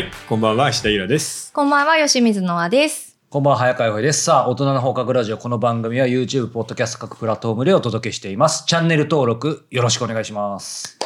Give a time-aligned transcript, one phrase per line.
[0.00, 1.52] はい、こんばんは、石田ゆらです。
[1.52, 3.18] こんばんは、吉水のあです。
[3.28, 4.24] こんばんは、早川洋平です。
[4.24, 5.36] さあ、大人の放課後ラジオ。
[5.36, 8.64] この番組は YouTube、ポッドキャスト各プラットフォームでお届けしています。
[8.64, 10.98] チャンネル登録よろしくお願いします。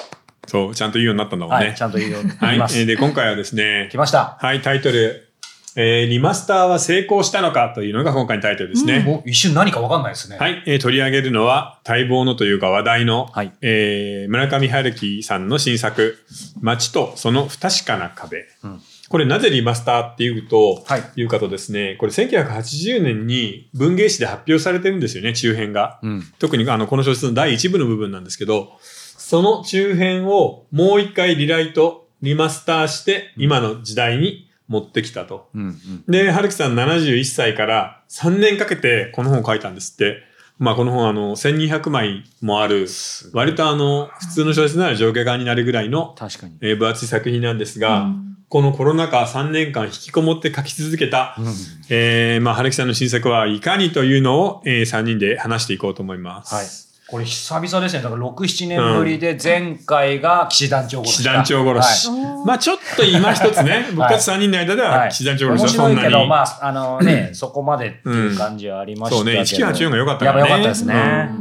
[0.46, 1.66] そう、ちゃんと言うようになったんだもんね。
[1.66, 2.78] はい、ちゃんと言うようになはい、ります。
[2.78, 4.38] えーで、今回はですね来、ました。
[4.40, 5.28] はい、タイトル、
[5.76, 9.00] えーリマスターは成功したのかというのが今回のタイトルですね。
[9.00, 10.38] もう一瞬何かわかんないですね。
[10.38, 16.18] はい、えー取り上げるのは待望のというか話題の、はいえー村上春樹さんの新作
[16.60, 26.00] 「街とその不確かな壁」うんこれなぜリマスターっていうと、はいいうかとですねこれ1980年に文芸誌で発表されてるんですよね中編が。
[26.02, 26.22] うん。
[26.38, 35.48] 特にあのこの小説の第一部の部分なんですけどその中編をもう一回リライトリマスターして今の時代に持ってきたと。
[35.54, 35.62] うん。
[35.62, 36.04] うん。
[36.08, 40.22] で、春樹さん71歳から3年かけてこの本を書いたんですって。
[40.56, 42.86] まあこの本あの1200枚もある、
[43.32, 46.56] 割とあの普通の小説なら上下側になるぐらいの、確かに。
[46.60, 51.46] えー分厚い作品なんですが、うんこのコロナ禍3年間引きこもって書き続けた、うん
[51.88, 56.54] えーまあ春樹さんの新作はいかにというのを、え3人で話していこうと思います。
[56.54, 56.66] はい。
[57.06, 58.02] これ久々ですね。
[58.02, 61.16] だから6、7年ぶりで、前回が騎士団長殺しか。
[61.16, 62.08] 騎士団長殺し。
[62.08, 62.46] はい。
[62.46, 66.08] まあちょっと今一つね、僕たち3人の間では騎士団長殺し面はそんなに。
[66.08, 69.44] 白いけど、まあ、あのね、そこまでっていう感じはありましたけど。
[69.44, 70.40] そうね1984が良かったからね。
[70.40, 71.28] やっぱ良かったですね。
[71.30, 71.34] う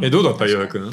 [0.02, 0.88] え、どうだった、岩田君？
[0.88, 0.92] い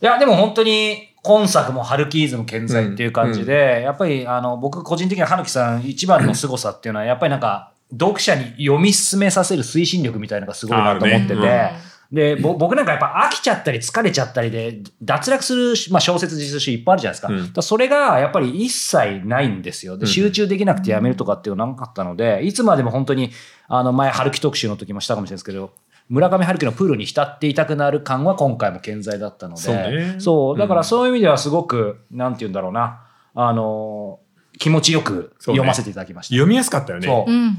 [0.00, 11.70] や、でも本当に、今作もハルキーズム健在っていう感じで、やっぱり、あの、僕個人的にはハルキさん一番の凄さっていうのは、やっぱりなんか、読者に読み進めさせる推進力みたいなのがすごいなと思ってて、
[12.14, 17.28] で、ぼ僕なんかやっぱ飽きちゃったり疲れちゃったりで、脱落する、まあ、小説実習いっぱいあるじゃないですか。
[17.28, 17.38] うん。
[17.38, 19.98] だからそれがやっぱり一切ないんですよ。
[19.98, 20.06] で、うん。
[20.06, 23.32] 集中できなくてやめるとかっていうのなかったので、いつまでも本当に、
[23.66, 25.72] あの、前、春樹特集の時もしたかもしれないですけど、
[26.08, 30.16] 村上春樹のプールに浸っていたくなる感は今回も健在だったので、そうね。
[30.18, 30.58] そう。
[30.58, 33.00] だからそういう意味ではすごく、なんて言うんだろうな、
[33.34, 34.20] あの、
[34.58, 36.34] 気持ちよく読ませていただきました。
[36.34, 37.08] 読みやすかったよね。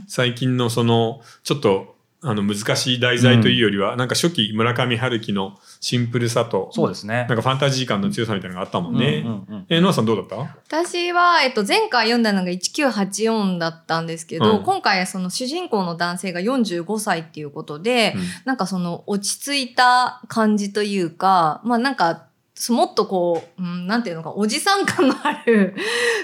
[0.08, 1.95] 最近のそのちょっと
[2.28, 7.26] あの難しい題材というよりは、なんか初期村上春樹のシンプルさとそうですね。
[7.30, 9.24] なんかファンタジー感の強さみたいなのがあったもんね。
[9.26, 10.36] うんうんうんえノアさんどうだった？
[10.68, 14.64] 私は、えっと、前回読んだのが1984だったんですけど、うん。
[14.64, 18.22] 今回はその主人公の男性が45歳っていうことで、うん。
[18.46, 19.38] なんかその落ち
[19.68, 22.24] 着いた感じというか、まあなんか、そ
[22.70, 25.76] もっとこう、うん、なんていうのか、おじさん感のある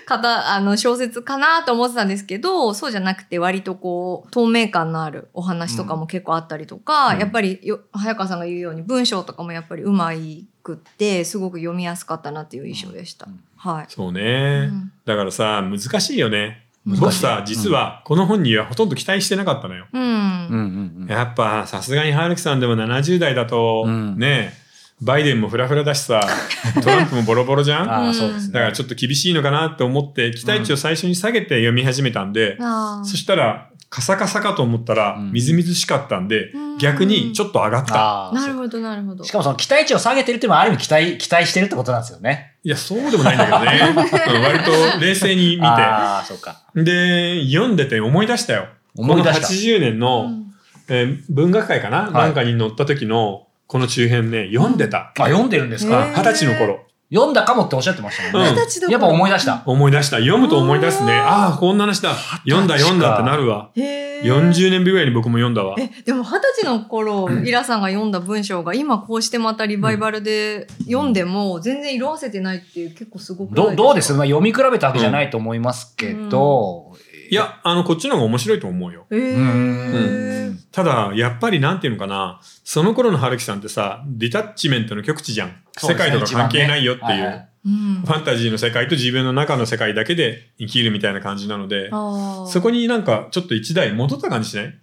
[0.05, 13.27] 方、 あの小説かなと思ってたんですけど、そうじゃなくて割とこう、透明感のあるお話とかも結構あったりとか、うんやっぱりよ、早川さんが言うように文章とかもやっぱりうまいくって、すごく読みやすかったなっていう印象でした。
[13.27, 13.85] うんはい。
[13.89, 16.65] そうね、うんだからさ難しいよね。
[16.85, 19.85] 難しい僕さ実はこの本にはほとんど期待してなかったのよ。
[19.91, 20.01] うん。
[20.01, 24.60] うんうんうんやっぱさすがに春樹さんでも70代だと、うんね
[25.01, 26.21] バイデンもフラフラだしさ
[26.83, 28.09] トランプもボロボロじゃん？
[28.09, 28.53] あそうですね。
[28.53, 38.31] だからちょっと厳しいのかなって思って期待値を最初に下げて読み始めたんで、あーそしたらカサカサかと思ったらうんみずみずしかったんで、うん逆にちょっと上がった。
[38.33, 39.23] なるほど、なるほど。
[39.23, 42.53] しかもその期待値を下げてるっていうのはある意味期待、期待してるってことなんですよね。
[42.63, 43.79] いや、そうでもないんだけどね。
[44.35, 46.63] うん割と冷静に見ああ、そうか。
[46.73, 46.83] て。
[46.83, 48.67] で、読んでて思い出したよ。
[48.95, 50.45] 思い出したこの80年の、うん
[50.89, 55.13] えー文学界かな、いなんかに載った時のこの中編ね、読んでた。
[55.17, 56.11] あ、読んでるんですか？
[56.13, 56.81] 二十歳の頃。
[57.09, 58.61] 読んだかもっておっしゃってましたもんね。
[58.89, 59.63] やっぱ思い出した。
[59.65, 60.17] 思い出した。
[60.17, 61.13] 読むと思い出すね。
[61.13, 62.13] ああー、こんな話だ。
[62.45, 63.71] 読んだ読んだってなるわ。
[63.77, 65.77] へー40年ぶりぐらいに僕も読んだわ。
[65.79, 74.11] え、でも二十歳の頃、イラさんが読んだ文章が今こうしてまたリバイバルで読んでも全然色あせてないっていう結構すごくどどうです？
[74.11, 76.91] かまあ読み比べたわけじゃないと思いますけど。
[77.31, 79.07] いや、あの、こっちの方が面白いと思うよ。
[79.09, 80.59] へうーん。
[80.69, 85.55] ただ、やっぱりなんていうのかな、その頃の春樹さんってさ、ディタッチメントの極致じゃん。
[85.77, 87.09] 世界とか関係ないよっていう。
[87.09, 87.47] はいはい。
[87.67, 88.01] うん。
[88.05, 94.75] ファンタジーの世界と自分の中の世界だけで生きるみたいな感じなので、そこになんかちょっと一台戻った感じしない？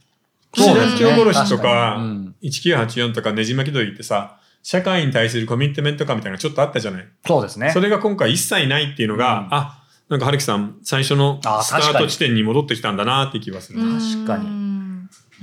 [0.56, 0.92] そうですね。
[0.92, 7.08] 騎士団長殺しと確かうん、1984とかねじ巻き鳥ってさ、社会に対するコミットメント感みたいなのがちょっとあったじゃない？
[7.26, 7.72] そうですね。
[7.72, 7.80] そ。
[7.80, 9.48] れが今回一切ないっていうのが、うん。
[9.50, 9.77] あ、
[10.08, 13.80] なんか春樹さん最初のあスタート地点に戻ってきたんだなって気がする。
[13.80, 14.68] うん確かに。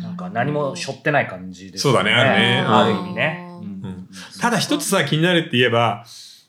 [0.01, 2.11] なんか何も背負ってない感じですそうだね。
[2.11, 2.65] あるね。
[2.67, 3.45] ある意味ね。
[4.41, 6.05] ただ一つさ、気になるって言えば、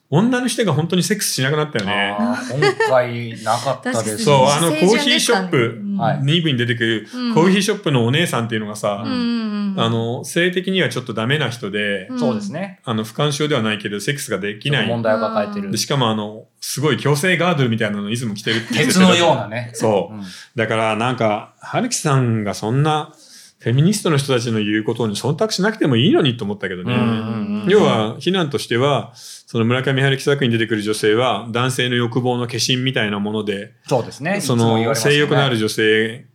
[0.08, 2.16] 女の人が本当にセックスしなくなったよね。
[2.50, 4.24] 今回なかったです。
[4.24, 12.80] そう、うんあの、コーヒーショップ、はい2部に出てくる、うんコーヒーショップのお姉さんっていうのがさ、あの、性的にはちょっとダメな人で、うんそうですね。
[12.84, 14.86] あの、不干渉ではないけど、セックスができない。
[14.86, 15.76] 問題を抱えてるで。
[15.76, 19.70] しかも、あの、すごい強制ガードルみたいなのをいつも着てるって鉄のようなね。
[19.74, 20.14] そう。
[20.14, 20.22] うん
[20.54, 23.12] だから、なんか、春樹さんがそんな、
[23.58, 26.94] フフェミニストの人たちの言うことに忖度しなくてもいいのにと思ったけどね。
[27.68, 29.12] 要は、非難としては、
[29.46, 34.40] その村上春樹作品に出てくる女性は、男性の欲望の化身みたいなもので、そうですね。
[34.40, 36.26] その性欲のある女性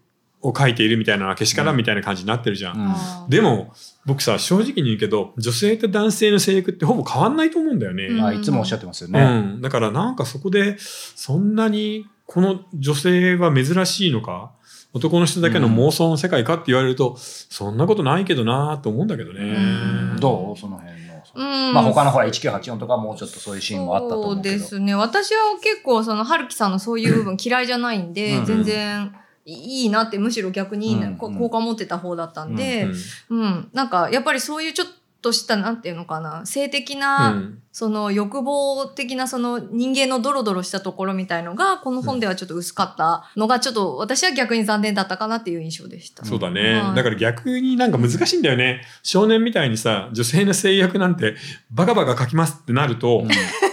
[0.42, 2.78] を描いているみたいなのはけしからんみたいな感じになってるじゃん。
[2.78, 3.74] うんあーでも、
[4.06, 8.08] 僕さ、正直に言うけど、女性と男性の性欲ってほぼ変わんないと思うんだよね。
[8.36, 9.42] いつもおっしゃってますようね。
[9.42, 9.62] ん。
[9.62, 14.52] だからなんかそこで、そんなに、この女性は珍しいのか、
[14.94, 19.40] 男の人だけの妄想の世界かって言われると、そんなことないけどなと思うんだけどね。
[19.42, 20.60] うんどう？
[20.60, 20.91] その辺
[21.34, 24.50] まあ他のほら1984とかもうちょっとそういうシーンもあったと思うけど。
[24.50, 24.96] そうですね。
[24.96, 31.18] 私は結構その春樹さんのそういう部分嫌いじゃないんで、うん全然いいなって、むしろ逆にいいな、うん。
[31.18, 32.88] こ好感持ってた方だったんで、
[33.30, 33.42] うん。
[33.42, 34.94] うん、なんかやっぱりそういうちょっと
[35.32, 46.26] した、なんていうのかな、性的な、うんその欲望的なその人間のドロドロしたところみたいのが、この本ではちょっと薄かったのが、ちょっと私は逆に残念だったかなっていう印象でした。
[46.26, 48.82] そうだね、はいだから逆になんか難しいんだよね。
[49.04, 51.36] 少年みたいにさ、女性の性欲なんて
[51.72, 53.24] バカバカ書きますってなると、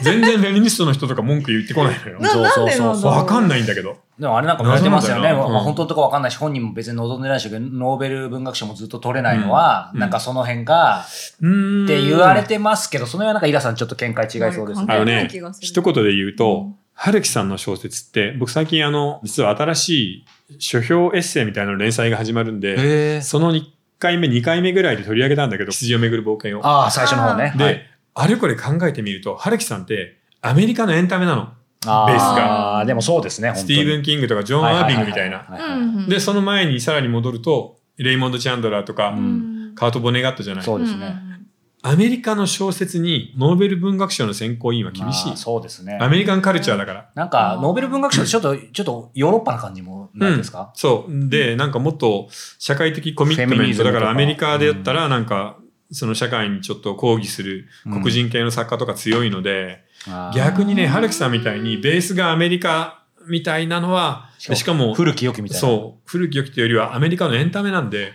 [0.02, 2.20] 全然フェミニストの人とか文句言ってこないのよ。
[2.20, 3.96] なそうなんでなんだろうわかんないんだけど。
[4.18, 5.28] でもあれなんか言われてますよね。
[5.28, 11.04] よなうんまあ本当のとこわかんないし、本人も別に望んでないし、ノーベル文学賞もずっと取れないのは、うんなんかその辺が、
[11.40, 14.86] うーんって言われてますけど、その辺はなんかイラさんちょっと見解違いそうですね。
[14.88, 15.28] あのね
[15.60, 20.24] 一言で言うと、うん春樹さんの小説って、僕最近あの、実は新しい
[20.58, 23.22] 書評エッセイみたいなの連載が始まるんで。
[23.22, 23.62] その1
[24.00, 26.66] 回目、2回目ぐらいで取り上げたんだけど、羊をめぐる冒険を。
[26.66, 27.54] ああ、最初の方ね。
[27.56, 27.82] で、はい
[28.20, 31.52] あれこれ考えてみると、春樹さんってアメリカのエンタメなの。
[31.86, 33.52] あベースがでもそうですね。
[33.54, 35.46] スティーブン・キングとかジョン・アービングみたいな。
[36.08, 40.64] で、その前にさらに戻ると、レイモンド・チャンドラーとか、うんカート・ボネガットじゃない。
[40.64, 41.14] そうですね。
[41.82, 45.36] アメリカの小説にノーベル文学賞の選考委員は厳しいまあ。
[45.36, 45.96] そうですね。
[46.00, 47.10] アメリカンカルチャーだから。
[47.14, 51.28] なんか、ノーベル文学賞ってちょっと、ちょっとヨーロッパな感じもないですか、そう。
[51.28, 52.28] で、なんかもっと
[52.58, 53.84] 社会的コミットメント。
[53.84, 55.56] だからアメリカでやったらなんか、
[55.90, 65.60] その社会にちょっと抗議する黒人系の作家とか強いので、あー逆にね、春樹さんみたいにベースがアメリカみたいなのは、でしかも、古き良きみたいな。
[65.60, 68.12] そう、古き良きというよりはアメリカのエンタメなんで、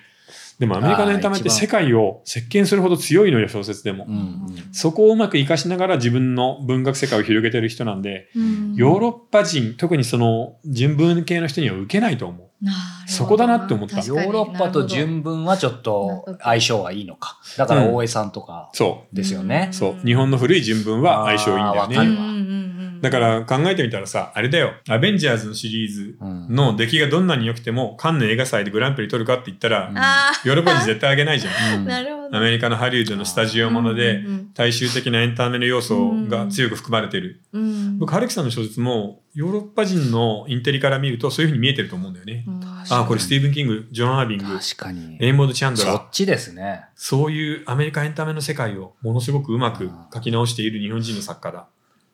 [0.60, 4.06] でもアメリカのエンタメって世界を席巻するほど強いのよ、小説でも。
[4.08, 4.56] うんうん。
[4.72, 12.66] そこをうまく活かしながら自分の文学世界を広げてる人なんで、うんヨーロッパ人、特にその人文系の人には受けないと思う。
[13.08, 17.40] そこだなって思ったヨーロッパと純文はちょっと相性がいいのか。
[17.58, 19.74] だから大江さんとかそですよねう。。
[19.74, 20.06] そう。
[20.06, 22.63] 日本の古い人文は相性いいんだよあーわかるね。
[23.04, 24.76] だから考えてみたらさ、あれだよ。
[24.88, 31.54] アベンジャーズのシリーズうんの出来がどんなに良くても、カンヌ映画祭でグランプリ取るかって言ったら、うんあヨーロッパ人絶対あげないじゃん。
[31.54, 32.38] あ、 うんなるほど。
[32.38, 34.24] アメリカのハリウッドのスタジオもので
[34.54, 37.42] 大衆的なエンタメの要素が強く含まれてる。
[37.52, 42.46] うんうん僕、春樹さんの小説もヨーロッパ人のインテリから見るとそういうふうに見えてると思うんだよね。
[42.48, 45.18] うんああ、これスティーブン・キング、ジョン・アービング、確かに。
[45.20, 45.98] レインボード・チャンドラー。
[45.98, 46.86] そっちですね。
[46.96, 51.68] そういうアメリカエンタメの世界をものすごくうまく書き直している日本人の作家だ。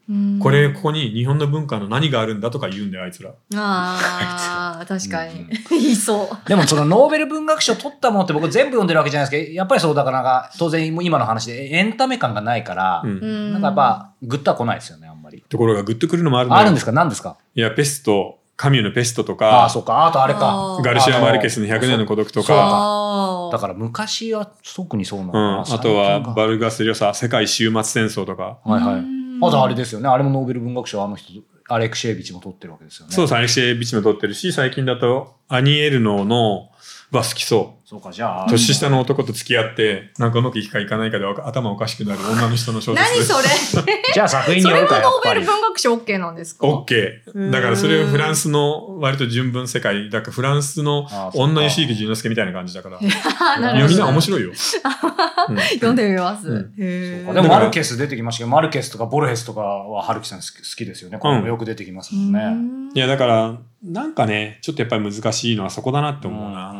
[0.09, 3.29] うんこれ、ここに日本の文化の何があるんだとか言うんだよ、あいつら。
[3.55, 5.49] ああ、 確かにうん。
[5.69, 6.49] 言いそう。
[6.49, 13.51] でもそのノーベル文学賞取ったものって僕全部読んでるわけじゃないですけど、 やっぱりそうだから当然今の話でエンタメ感がないから、うん。
[13.53, 15.43] なんかやっぱグッとは来ないですよね、あんまり。
[15.47, 16.91] ところがグッとくるのもあるあるんですか？
[16.91, 17.35] 何ですか？
[17.55, 20.05] いや、ペスト、カミュのペストとあかあ、、そうか。
[20.07, 20.77] あとあれかあ。
[20.79, 23.51] ーガルシア・マルケスの100年の孤独とか、ああ。
[23.51, 25.61] だから昔は特にそうなのうん。
[25.61, 28.57] あとは、バルガス・リョサ、世界終末戦争とか。
[28.65, 29.18] はいはい。
[29.39, 30.09] うんあとあれですよね。
[30.09, 33.13] あれもノーベル文学賞あの人、アレクシェービチも取ってるわけですよね。
[33.13, 36.68] そうそう、アレクシェービッチも撮ってるし、最近だと、アニエルノの
[37.17, 37.87] は好きそう。
[37.89, 38.49] そうか、じゃあ。
[38.49, 44.03] 年下の男と付き合って、なんかうまくいくかいかないかで頭おかしくなる女の人の小説何それ？
[44.13, 45.45] じゃあ作品にそれもよるか、 やっぱりノーベル。
[45.47, 46.67] 文学賞 OK なんですか？
[46.67, 47.49] オッケー。
[47.51, 52.97] だからそれをフランスの割と純文世界、だからフランスの女吉行淳之介みたいな感じだから。
[52.97, 54.49] いあーなるや、みな面白いよ。
[55.49, 56.47] うん読んでみます。
[56.47, 61.17] うんでもマルケス出てきましたけど、マルケスとかボルヘスとかは春樹さん好き好きですよね。
[61.17, 62.39] これもよく出てきますもんね。
[62.43, 66.78] うんいや、だから、なんかね、ちょっとやっぱり難しいのはそこだなって思うな。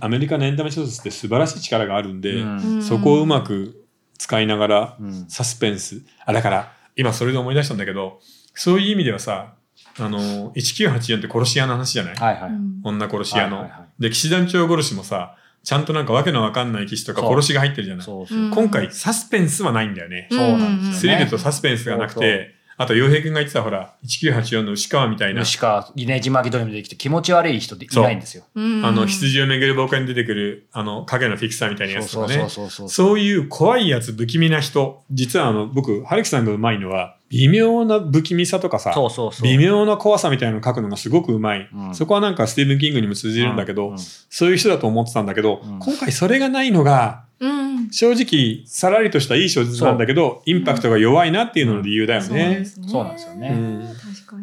[0.00, 3.84] アメリカのエンタメ小説って素晴らしい力があるんで、うんそこをうまく
[4.18, 6.02] 使いながら、うんサスペンス。
[6.24, 8.20] あ、だから、今それで思い出したんだけど、
[8.54, 9.54] そういう意味ではさ、
[9.98, 12.50] あの、1984って殺し屋の話じゃない、はいはい。
[12.84, 13.58] 女殺し屋の。
[13.58, 18.04] はいはいはいで、騎士団長殺しもさ、ちゃんとなんかわけのわかんない騎士とか殺しが入ってるじゃない？
[18.04, 18.38] そうそう。
[18.38, 20.28] うん今回サスペンスはないんだよね。
[20.30, 28.44] そうなんですよねスリルとサスペンスがなくて、あと、洋平くんが言ってたほら、1984の牛川みたいな、しか、ねじ巻き鳥もできて気持ち悪い人っていないんですよ。
[28.54, 32.34] うんあの、羊を巡る冒険に出てくる、あの、影のフィクサーみたいなやつとかね。
[32.34, 32.88] そうそうそうそう。
[32.88, 35.04] そういう怖いやつ、不気味な人。
[35.10, 39.42] 実はあの、僕、春樹さんがうまいのは、微妙な不気味さとかさ、そうそうそう。
[39.42, 41.68] 微妙な怖さみたいなのを書くのがすごくうまい。
[41.72, 47.48] うんそこはなんかスティーブン・キングにも通じるんだけど、うんうんそういう人だと思ってたんだけど、うん今回それがないのが、う
[47.86, 47.90] ん。
[47.90, 52.64] 正直、さらりとしたいい小説なんだけど、インパクトが弱いなっていうのの理由だよね。
[52.64, 53.54] そうなんですよね。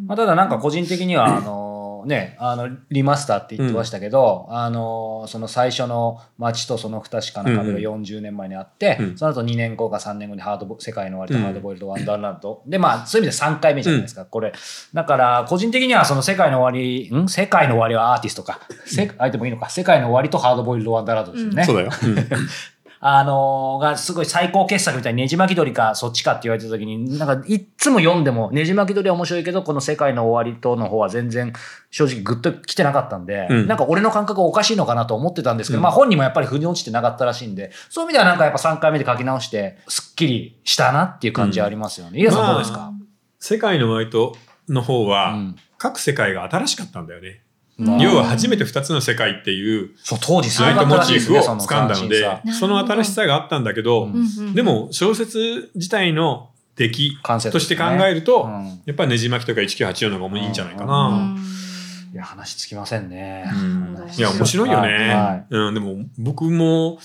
[0.07, 12.63] まあ、ただなんか個人的には、あのね、あの、リマスターって言ってましたけど、あのその最初の街とその不確かな壁が40年前にあって、うんその後2年後か3年後にハードボ、世界の終わりとハードボイルドワンダーランド。
[12.65, 14.53] で、まあ、そういう意味で3回目じゃないですか、これ。
[14.93, 17.27] だから、個人的にはその世界の終わり、ん？
[17.27, 18.59] 世界の終わりはアーティストか。
[18.85, 19.69] せ、相手もいいのか。
[19.69, 21.63] 世界の終わりとハードボイルドワンダーランドですよね。
[21.65, 21.91] そうだよ。
[23.01, 31.51] うんあのーがすごい最高傑作みたいにねじ巻き鳥かそっちかって言われた時に、なんかいっつも読んでもねじ巻き鳥は面白いけど、この世界の終わりとの方は全然
[31.89, 33.67] 正直グッと来てなかったんで、うん。
[33.67, 35.83] なんか俺の感覚がおかしいのかなと思ってたんですけど、うん。
[35.83, 42.19] まあ本人もやっぱり腑に落ちてなかったらしいんで、そういう意味ではなんかやっぱ3回目で書き直して、すっきりしたなっていう感じはありますよね。
[42.19, 42.91] イラさんどうですか、
[43.39, 44.35] 世界のワイト
[44.69, 45.55] の方は、うん。
[45.77, 47.41] 各世界が新しかったんだよね。
[47.81, 54.09] うん要は初めて2つの世界っていうそう、当時すごライトモチーフを掴んだのでその新しさがあったんだけど、
[54.53, 58.81] で、も小説自体の出来完成度として考えると、うん。
[58.85, 61.07] やっぱりねじ巻きとか1984の方がいいんじゃないかうな。
[61.07, 61.37] うん。
[62.13, 63.45] いや、話つきませんね。
[64.17, 64.87] いや、面白いよね。
[64.87, 65.45] はいはい。
[65.49, 66.99] うん、でも僕も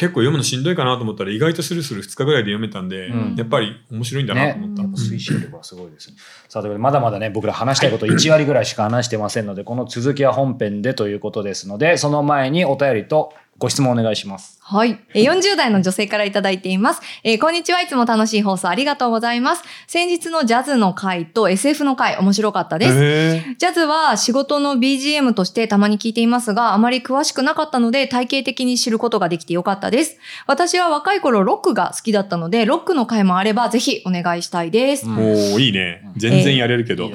[0.00, 4.82] 結構読むのしんどいかなと思ったら意外とスルスル2日ぐらいで読めたんで、うんやっぱり面白いんだなと思った。
[4.82, 6.16] ね推進力はすごいですね。
[6.48, 14.58] さあ、ということで、まだまだね、僕ら話したいこと1割ぐらいしか話してませんので、この続きは本編でということですので、その前にお便りとご質問お願いします。
[14.62, 14.98] はい。
[15.12, 17.02] えー40代の女性からいただいています。
[17.24, 17.82] えーこんにちは。
[17.82, 19.62] いつも楽しい放送ありがとうございます。
[19.86, 22.92] 先日のジャズの回と SF の回、面白かったです。
[22.96, 30.16] へジャズは仕事の BGM としてたまに聞いていますが、あまり詳しくなかったので体系的に知ることができてよかったです。
[30.46, 35.06] 私は若い頃ロックが好きだったので、ロックの回もあればぜひお願いしたいです。
[35.06, 36.08] うんーおーいいね。
[36.16, 37.10] 全然やれるけど。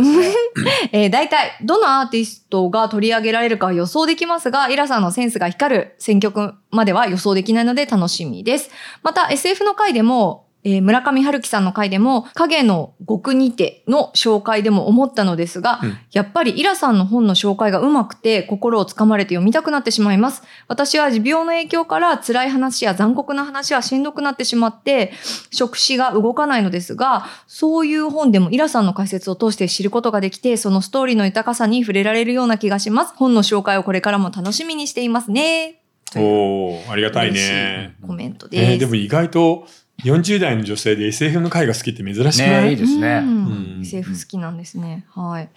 [0.91, 6.34] えー大体、どのアーティストが取り上げられるかは予想できますが、イラさんのセンスが光る選曲
[6.71, 8.69] までは予想できないので楽しみです。
[9.03, 20.43] また、SF の回でも、えー村上春樹さんの回でも、影の極にての紹介でも思ったのですが、うんやっぱりイラさんの本の紹介がうまくて、心をつかまれて読みたくなってしまいます。
[20.67, 25.13] 私は持病の影響から辛い話や残酷な話はしんどくなってしまって、
[25.51, 33.13] 触手が動かないのですが、そういう本でもイラさんの解説を通して知ることができて、そのストーリーの豊かさに触れられるような気がします。
[33.15, 35.84] 本の紹介をこれからも楽しみにしていますね。
[36.15, 37.95] というおーありがたいね。
[38.05, 38.71] コメントです。
[38.71, 39.67] えーでも意外と
[40.03, 43.45] 40代の女性で SF の回が好きって珍しくない、ねいいですねうん
[43.77, 45.05] うん SF 好きなんですね。
[45.11, 45.49] はい。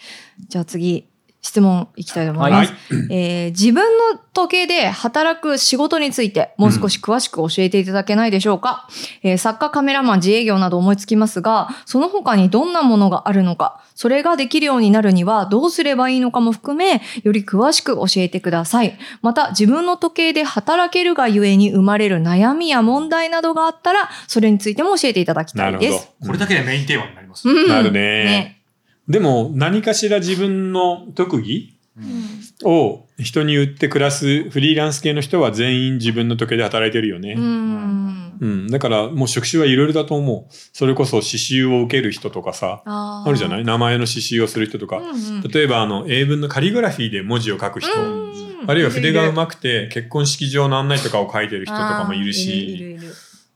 [0.48, 1.08] じゃあ次、
[1.40, 2.72] 質問いきたいと思います。
[3.10, 8.88] えー自分の時計で働く仕事についてもう少し詳しく教えていただけないでしょうか、
[9.22, 18.96] えー作家、カメラマン、自営業など思いつきますが、その他にどんなものがあるのか、それができるようになるにはどうすればいいのかも含め、より詳しく教えてください。
[19.22, 26.08] また、自分の時計で働けるがゆえに生まれる悩みや問題などがあったら、それについても教えていただきたないるほどです。。
[26.24, 27.48] これだけでメインテーマになります。
[27.48, 28.57] うんなるね
[29.08, 31.74] でも何かしら自分の特技
[32.64, 37.34] を人に売って暮らすフリーランス系の人は全員自分の時計で働いてるよね。
[37.36, 38.66] ううん。
[38.66, 38.66] ん。
[38.68, 40.54] だからもう職種はいろいろだと思う。
[40.72, 43.62] それこそ刺繍を受ける人とかさ、ああるじゃない？
[43.62, 45.00] い名前の刺繍をする人とか。
[45.44, 47.90] 例例えばあの英文のカリグラフィーで文字を書く人、
[48.66, 53.12] あるいは筆がうまくて結婚式場の案内とかを書いてる人とかもいるいるし、いるいる。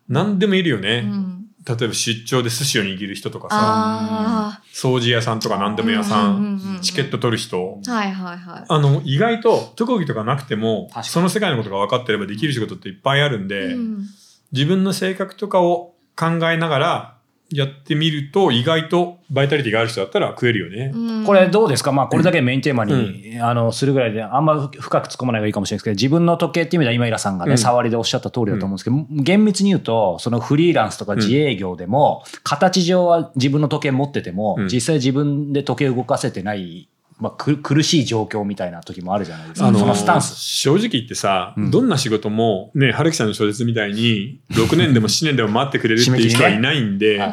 [0.08, 1.02] 何でもいるようね。
[1.02, 7.80] ん例えば出張で寿司を握る人とかさ、あ掃除屋さんとか何でも屋さうんチケット取る人。
[7.86, 7.90] あ。
[7.90, 8.64] はいはいはい。
[8.66, 14.06] あの、意外と特技とかなくてもその世界のことが分かってればできる仕事っていっぱいあるんで、うん
[14.52, 17.16] 自分の性格とかを考えながら
[17.52, 20.90] やってみると、意外とバイタリティがある人だったら食えるよね。
[20.94, 21.24] うん。
[21.24, 21.92] これどうですか？
[21.92, 27.58] まあこれだけメインテーマに、あのするぐらいであんま深く突っ込まない方がいいかもしれないですけど自分の時計っていう意味では今井さんがね、うん。
[27.58, 34.68] 触りでおっしゃった通りだと思うんですけど、厳密に言うとそのフリーランスとか自営業でも、形上は自分の時計持ってても、うん。
[34.68, 36.88] 実際自分で時計動かせてない、
[37.22, 40.34] まあ、く苦しい状況みたいな時もあるじゃないですか、あのそのスタンス。
[40.34, 47.32] 正直言ってさ、うんどんな仕事も、ね、春樹さんの小説みたいに、6年でも7年でも待ってくれるっていう人はいないんで、はい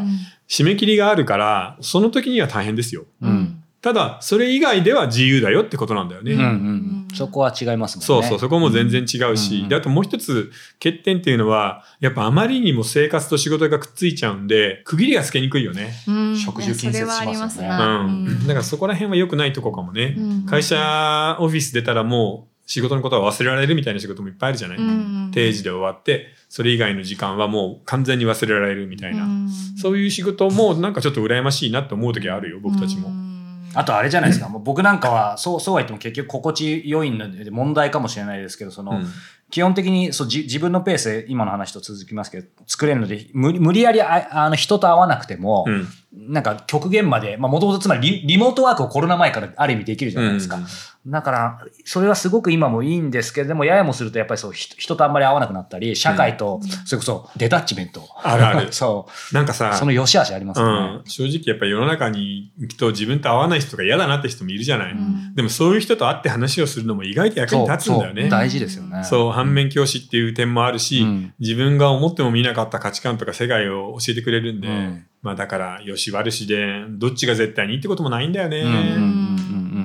[0.50, 3.06] 締め切りがあるから、その時には大変ですよ。
[3.22, 6.34] うんただ、それ以外では自由だよってことなんだよね。
[6.34, 8.06] うんうんそこは違いますもんね。
[8.06, 15.94] そうそう、そこも全然違うし、うんで、あともう一つ欠点っていうのは、やっぱあまりにも生活と仕事がくっついちゃうんで、区切りがつけにくいよね。
[16.08, 18.04] うん食事近接しますよねそれはありますうな。
[18.08, 18.48] ん。
[18.48, 20.16] だからそこら辺は良くないとこかもね。
[20.18, 29.24] うん会社、オフィス出たらもう仕事のことは忘れられるみたいな仕事もいっぱいあるじゃない、うん定時で終わって、それ以外の時間はもう完全に忘れられるみたいな。
[29.24, 29.50] うん
[29.80, 33.08] そういう仕事もなんかちょっと羨ましいなって思う時はあるよ、僕たちも。
[33.08, 33.29] うん
[33.76, 34.50] あとあれじゃないですか。
[34.50, 39.02] もう僕なんかは、そう、そうは言っても結局心地良いので問題かもしれないですけど、その、
[39.50, 50.56] 基本的にそうじ自分のペースで今の話と続きますけど、作れるので、無理無理やりああの人と会わなくても、うんなんか極限まで、まあもともとつまりリリモートワークをコロナ前からある意味できるじゃないですか。
[50.56, 50.66] うん
[51.08, 58.04] だから、それはすごく今もいいんですけれども、ややもするとやっぱりそう、ひ人とあんまり会わなくなったり、社会と、それこそデタッチメント。
[58.22, 59.34] あるある そう。
[59.34, 60.68] なんかさ、その良し悪しありますね。
[60.68, 68.28] ん、正直やっぱり世の中に行くと自分と合わない人が嫌だなって人もいるじゃない、んでもそういう人と会って話をするのも意外と役に立つんだよね。
[68.28, 69.02] 大事ですよね。
[69.06, 78.64] そう、反面教師っていう点もあるし、うん自分が思っても見なかった価値観とか世界を教えてくれるんで、うんまあだから、よし悪しで、どっちが絶対にいいってこともないんだよね。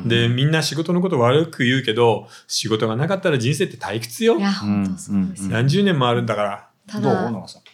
[0.06, 4.40] で、みんな仕事のこと悪く言うけど、仕事がなかったら人生って退屈よい。
[4.40, 5.50] や、本当そうですよ。
[5.50, 6.68] 何十年もあるんだから。
[6.92, 7.02] どう？
[7.02, 7.30] ただ。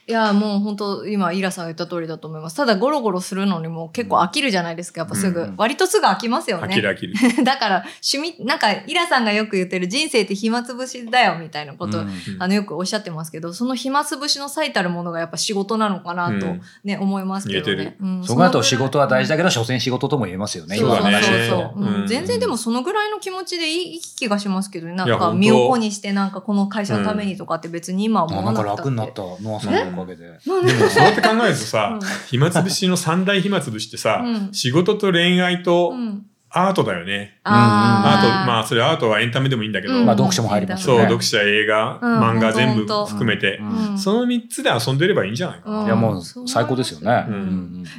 [0.07, 2.57] いや、もう本当今、イラさんが言った通りだと思います。
[2.57, 5.41] ただ、ゴロゴロするのにも結構飽きるじゃないですか、やっぱすぐ。
[5.41, 6.69] うん割とすぐ飽きますよね。
[6.69, 7.15] 飽きる飽きる。
[7.45, 17.91] だから、趣味、なんか、イラさんがよく言ってる人生って暇つぶしだよ、みたいなこと、うんあの、よくおっしゃってますけど、その暇つぶしの最たるものがやっぱ仕事なのかなとうんね、思いますけど言えてる。
[17.91, 20.77] ねうんそこだと仕そのぐらい事は大事だけど、所詮仕事とも言えますよね。
[20.77, 21.13] そうそうそう
[21.49, 21.57] そ
[22.03, 30.25] う全然でもそのぐらいの気持ちでいいいい気がしますけどねなんか身を粉にしてなんかこの会社のためにとかって別に今は思わなくたって楽になった、ノアさんのおかげで。
[30.25, 30.31] で？
[30.31, 32.09] でもそうやって考えるとさ、うん。
[32.29, 34.53] 暇つぶしの三大暇つぶしってさ、うん。
[34.53, 36.27] 仕事と恋愛とうん。
[36.53, 37.39] アートだよね。
[37.45, 40.05] アート、まあそれアートはエンタメでもいいんだけど、うん。
[40.05, 41.07] まあ読書も入りますそう、よね。
[41.07, 42.21] 読者、映画、うん。
[42.21, 43.61] 漫画全部含めて、
[43.97, 45.79] その三つで遊んでればいいんじゃないかな。
[45.79, 45.87] うん。
[45.87, 47.25] いやもう最高ですよね。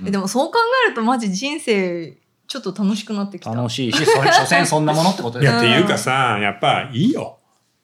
[0.03, 3.53] でもそう考えるとマジ人生ちょっと楽しくなってきた。
[3.53, 7.38] 楽しいし、それ、所詮そんなものってことですいや、ってうんいうかさ、やっぱいいよ。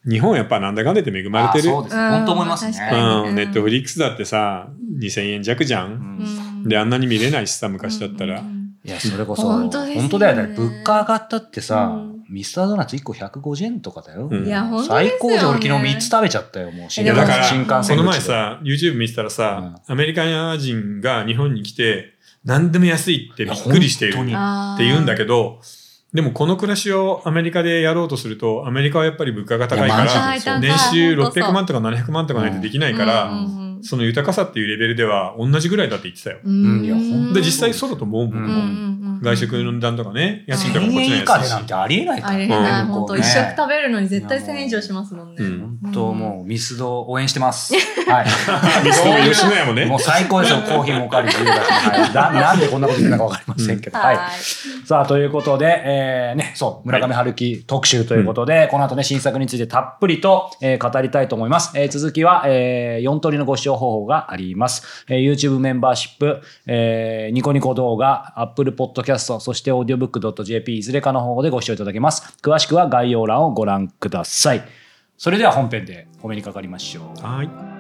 [0.09, 1.71] 日本やっぱなんだかんだ言って恵まれてる。
[1.71, 2.09] あそうですね。
[2.09, 2.71] 本当思いますね。
[3.27, 5.85] うん、ネットフリックスだってさ、2000円弱じゃ。
[5.85, 6.17] うん
[6.67, 8.39] んで、あんなに見れないしさ、昔だったら。
[8.39, 10.55] いや、それこそ、本当本当だよね。
[10.55, 14.29] 物価上がったってさうん、ミスタードーナツ1個150円とかだよ。
[14.31, 16.87] うんいや最高じゃん俺昨日3つ食べちゃったよ、もう。
[16.97, 22.13] えいや、だから、新幹この線口で前さ、YouTube 見てたらさ、アメリカ人が日本に来て、
[22.45, 25.59] 何でも安いってびっくりしているって言うんだけど、
[26.13, 31.43] でもこの暮らしをアメリカでやろうとすると、アメリカはやっぱり物価が高いから年収本当そう。
[31.43, 36.39] 600万とか700万とかないとできないから、うんその豊かさっていうレベルでは同じぐらいだって言ってたよ。
[37.33, 37.91] で、実際そう。
[37.91, 38.86] だと思うも
[39.21, 41.65] 外食の値段とかね、安いとか1000こっち円の安いし以下でなん。
[41.65, 42.45] てありえないからね。
[42.45, 45.35] あれな、うん本当一食食べるのに絶対1000円以上しますもんね。
[45.39, 47.73] うん本当もうミスド応援してます。
[48.07, 48.25] はい。
[48.85, 51.29] ミスド吉野家もねもう最高ですよ、コーヒーもおかわり
[52.13, 53.97] だな なんでこんなこと言ってるのかわかりませんけど。
[53.97, 54.15] はい。
[54.15, 54.27] はい。
[54.85, 61.71] さあ、ということで、えー、ね、そう、村上春樹特集ということで、この後ね、新作についてたっぷりと、えー語りたいと思います。
[61.77, 65.05] えー続きは、えー、4通りのご視聴方法があります。
[65.09, 72.37] えー YouTube メンバーシップ、えーニコニコ動画、Apple Podcast、キャストそして audiobook.jp いずれかの方でご視聴いただけます。
[72.41, 74.63] 詳しくは概要欄をご覧ください。
[75.17, 77.21] それでは本編でお目にかかりましょう。
[77.25, 77.76] はい。